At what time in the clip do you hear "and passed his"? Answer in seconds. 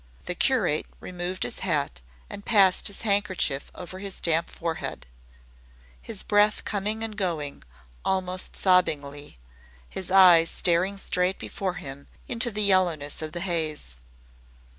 2.27-3.03